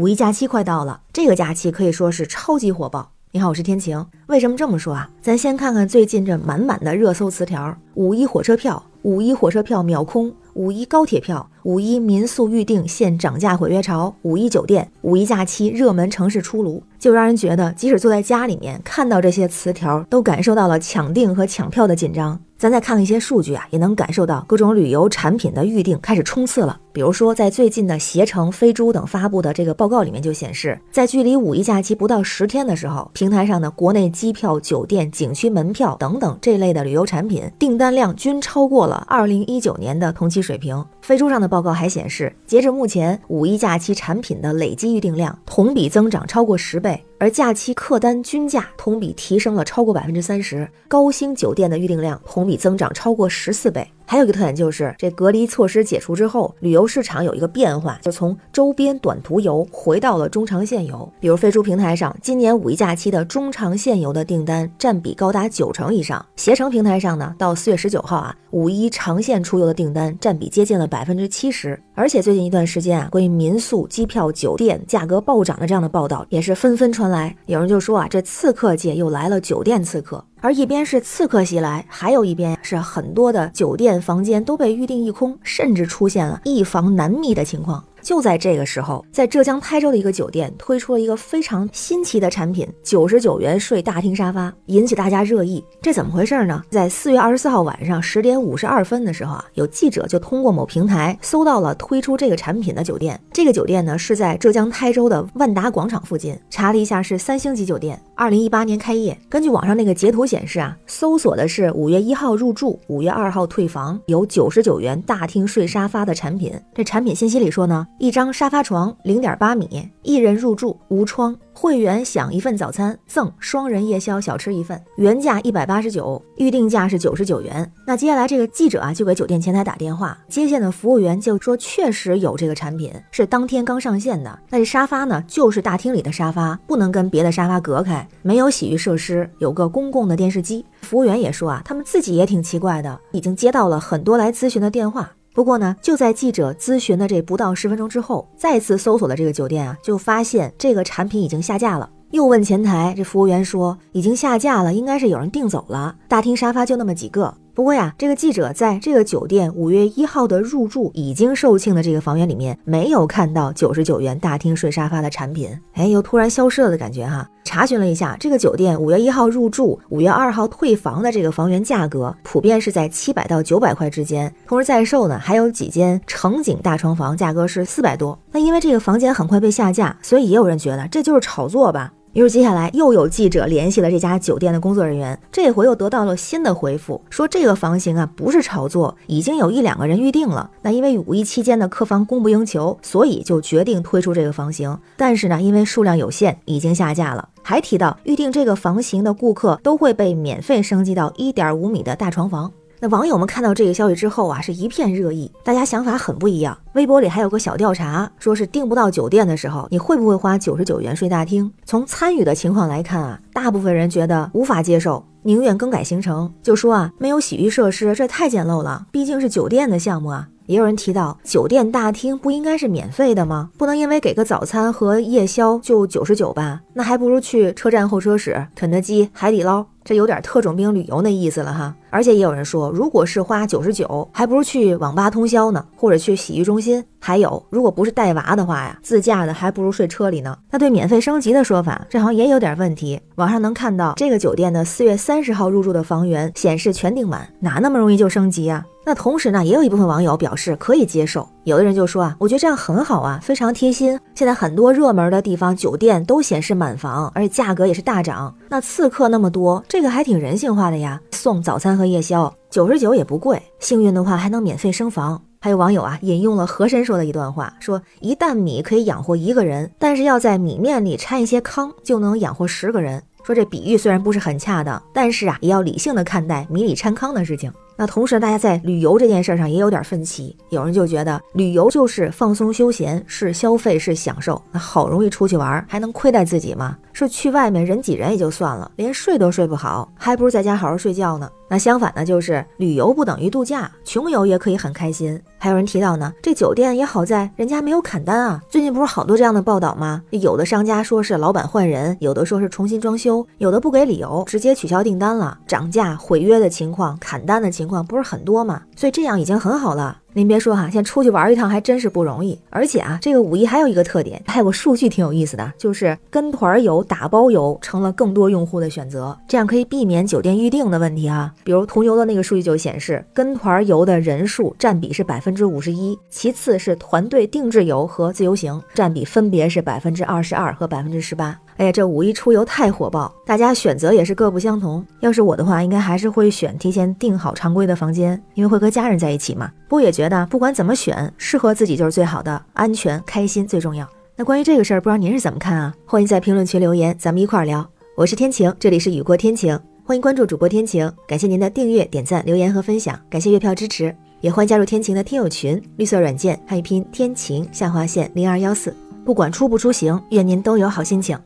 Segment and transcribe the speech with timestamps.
[0.00, 3.12] 五一假期快到了，这个假期可以说是超级火爆。
[3.32, 4.06] 你好，我是天晴。
[4.28, 5.10] 为什么这么说啊？
[5.20, 22.40] 咱先看看最近这满满的热搜词条：五一火车票，五一火车票秒空，五一高铁票，五一民宿预订现涨价毁约潮，五一酒店，五一假期热门城市出炉，就让人觉得即使坐在家里面看到这些词条，都感受到了抢订和抢票的紧张。
[22.56, 26.78] 咱再看看一些数据啊，也能感受到各种旅游产品的预订开始冲刺了。
[26.92, 40.84] 比如说，在最近的携程、飞猪等发布的这个报告里面就显示，在距离五一假期不到十天的时候，平台上的国内机票、酒店、景区门票等等这类的旅游产品订单量均超过了二零一九年的同期水平。
[41.02, 47.02] 飞猪上的报告还显示，截至目前，五一假期产品的累计预订量同比增长超过十倍。
[47.18, 53.86] 而假期客单均价同比提升了超过百分之三十，高星酒店的预订量同比增长超过十四倍。
[54.10, 61.08] 还有一个特点就是，这隔离措施解除之后，旅游市场有一个变化，就从周边短途游回到了中长线游。
[61.20, 66.26] 比如飞猪平台上，今年五一假期的中长线游的订单占比高达九成以上。
[66.34, 71.80] 携程平台上呢，到四月十九号啊，五一长线出游的订单占比接近了百分之七十。
[72.00, 77.36] 而且最近一段时间啊，关于民宿、机票、酒店价格暴涨的这样的报道也是纷纷传来。
[77.44, 80.24] 有人就说啊，这刺客界又来了酒店刺客。
[80.40, 87.84] 而一边是刺客袭来，还有一边是很多的酒店房间都被预定一空，甚至出现了一房难觅的情况。
[88.02, 95.64] 就在这个时候，在浙江台州的一个酒店推出了一个非常新奇的产品——九十九元睡大厅沙发，引起大家热议。
[95.82, 96.62] 这怎么回事呢？
[96.70, 103.20] 在四月二十四号晚上十点五十二分的时候啊，有记者就通过某平台搜到了推出这个产品的酒店。
[103.32, 109.16] 这个酒店呢是在浙江台州的万达广场附近，查了一下是三星级酒店，二零一八年开业。
[109.28, 116.52] 根据网上那个截图显示啊，搜索的是五月一号入住，五月二号退房，有九十九元大厅睡沙发的产品。
[116.74, 117.86] 这产品信息里说呢。
[118.00, 121.36] 一张沙发床，零点八米，一人入住，无窗。
[121.52, 127.70] 会员享一份早餐，赠双人夜宵小吃一份，原价一百八十九，预定价是九十九元。
[127.86, 134.38] 那接下来这个记者啊，就给酒店前台打电话，接线的服务员就说，确实有这个产品，是当天刚上线的。
[134.48, 140.64] 那这沙发呢，就是大厅里的沙发，不能跟别的沙发隔开，没有洗浴设施，有个公共的电视机。
[140.80, 145.12] 服务员也说啊，他们自己也挺奇怪的，已经接到了很多来咨询的电话。
[145.32, 151.88] 不过呢，就在记者咨询的这不到十分钟之后，再次搜索的这个酒店啊，就发现这个产品已经下架了。
[152.10, 155.94] 又问前台，这服务员说已经下架了，应该是有人订走了。
[156.08, 157.32] 大厅沙发就那么几个。
[157.60, 165.50] 不过呀，这个记者在这个酒店五月一号的入住已经售罄的这个房源里面，没有看到九十九元大厅睡沙发的产品。
[165.74, 167.28] 哎，又突然消失了的感觉哈。
[167.44, 174.34] 查询了一下，这个酒店五月一号入住、五月二号退房的这个房源价格，普遍是在七百到九百块之间。
[174.46, 178.18] 同时在售呢，还有几间城景大床房，价格是四百多。
[178.32, 181.92] 那因为这个房间很快被下架，所以也有人觉得这就是炒作吧。
[182.12, 190.50] 于是接下来又有记者联系了这家酒店的工作人员，这回又得到了新的回复，说这个房型啊不是炒作，已经有一两个人预定了。
[190.62, 194.76] 那因为五一期间的客房供不应求，所以就决定推出这个房型。
[194.96, 197.28] 但是呢，因为数量有限，已经下架了。
[197.42, 202.52] 还提到预定这个房型的顾客都会被免费升级到一点五米的大床房。
[202.82, 206.56] 那网友们看到这个消息之后啊，是一片热议，大家想法很不一样。
[206.72, 211.52] 微博里还有个小调查，说是订不到酒店的时候，你会不会花九十九元睡大厅？
[211.66, 216.32] 从参与的情况来看啊，大部分人觉得无法接受，宁愿更改行程。
[216.42, 220.26] 就说啊，没有洗浴设施，这太简陋了，毕竟是酒店的项目啊。
[220.46, 223.50] 也有人提到，酒店大厅不应该是免费的吗？
[223.58, 226.62] 不能因为给个早餐和夜宵就九十九吧？
[226.72, 229.66] 那还不如去车站候车室、肯德基、海底捞。
[229.84, 236.84] 这有点特种兵旅游那意思了哈，而且也有人说，如果是花九十九，还不如去网吧通宵呢，或者去洗浴中心。
[237.02, 240.36] 还有，如果不是带娃的话呀，自驾的还不如睡车里呢。
[240.50, 243.00] 那对免费升级的说法，这好像也有点问题。
[243.16, 248.64] 网上能看到这个酒店的四月三十号入住的房源显示全订满，哪那么容易就升级啊？
[248.84, 251.26] 那同时呢，也有一部分网友表示可以接受。
[251.44, 253.98] 有的人就说啊，我觉得这样很好啊，非常贴心。
[254.14, 258.34] 现在很多热门的地方酒店都显示满房，而且价格也是大涨。
[258.50, 261.00] 那刺客那么多，这个还挺人性化的呀。
[261.12, 263.42] 送早餐和夜宵，九十九也不贵。
[263.58, 265.20] 幸运的话还能免费升房。
[265.40, 273.02] 还有网友啊，引用了和珅说的一段话，说一担米可以养活一个人，但是要在米面里掺一些糠，就能养活十个人。
[273.24, 277.50] 说这比喻虽然不是很恰当，但是啊，也要理性的看待米里掺糠的事情。
[277.80, 280.36] 那同时，大家在旅游这件事上也有点分歧。
[280.50, 284.42] 有人就觉得旅游就是放松休闲，是消费，是享受。
[284.52, 286.76] 那好容易出去玩，还能亏待自己吗？
[286.92, 291.30] 说去外面人挤人也就算了，连睡都睡不好，还不如在家好好睡觉呢。
[291.48, 295.18] 那相反呢，就是旅游不等于度假，穷游也可以很开心。
[295.38, 298.42] 还有人提到呢，这酒店也好在人家没有砍单啊。
[298.50, 300.02] 最近不是好多这样的报道吗？
[300.10, 308.62] 有的商家说是老板换人，有的说是重新装修，有的不给理由，直接取消订单了，涨价、毁约的情况、砍单的情况不是很多嘛？
[308.76, 309.99] 所以这样已经很好了。
[310.12, 312.38] 您别说哈，现在出去玩一趟还真是不容易。
[312.50, 321.32] 而且啊，这个五一还有一个特点，还有个数据挺有意思的，就是跟团游、打包游成了更多用户的选择，这样可以避免酒店预订的问题啊。
[321.44, 331.38] 比如途牛的那个数据就显示，跟团游的人数占比是百分之五十一，其次是团队定制游和自由行，占比分别是百分之二十二和百分之十八。
[331.56, 334.84] 哎呀，这五一出游太火爆，大家选择也是各不相同。
[335.00, 339.50] 要是我的话，应该还是会选提前订好常规的房间，因为会和家人在一起嘛。
[339.68, 343.86] 不过也觉得不管怎么选，适合自己就是最好的，安全开心最重要。
[344.16, 345.74] 那关于这个事儿，不知道您是怎么看啊？
[345.84, 347.68] 欢迎在评论区留言，咱们一块儿聊。
[347.98, 350.90] 我是天晴，这里是雨过天晴，欢迎关注主播天晴。
[351.06, 358.74] 感谢您的订阅、点赞、留言和分享，感谢月票支持，也欢迎加入天晴的听友群，绿色软件汉语拼天晴下划线零二幺四。
[359.04, 361.18] 不管出不出行，愿您都有好心情。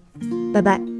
[0.53, 0.94] 拜拜。